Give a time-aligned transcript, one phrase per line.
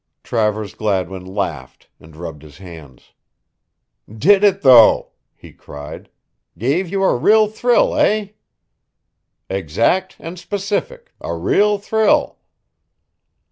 [0.23, 3.13] Travers Gladwin laughed and rubbed his hands.
[4.11, 6.09] "Did it, though?" he cried.
[6.57, 8.29] "Gave you a real thrill, eh?"
[9.47, 12.39] "Exact and specific a real thrill."